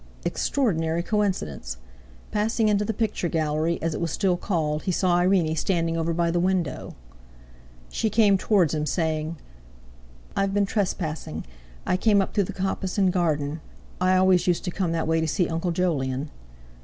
Extraordinary 0.25 1.03
coincidence! 1.03 1.77
Passing 2.31 2.69
into 2.69 2.83
the 2.83 2.91
picture 2.91 3.27
gallery, 3.29 3.77
as 3.83 3.93
it 3.93 4.01
was 4.01 4.09
still 4.09 4.35
called, 4.35 4.81
he 4.81 4.91
saw 4.91 5.17
Irene 5.17 5.55
standing 5.55 5.95
over 5.95 6.11
by 6.11 6.31
the 6.31 6.39
window. 6.39 6.95
She 7.91 8.09
came 8.09 8.35
towards 8.35 8.73
him 8.73 8.87
saying: 8.87 9.37
"I've 10.35 10.55
been 10.55 10.65
trespassing; 10.65 11.45
I 11.85 11.97
came 11.97 12.19
up 12.19 12.33
through 12.33 12.45
the 12.45 12.51
coppice 12.51 12.97
and 12.97 13.13
garden. 13.13 13.61
I 14.01 14.17
always 14.17 14.47
used 14.47 14.63
to 14.63 14.71
come 14.71 14.91
that 14.93 15.07
way 15.07 15.21
to 15.21 15.27
see 15.27 15.47
Uncle 15.47 15.69
Jolyon." 15.71 16.31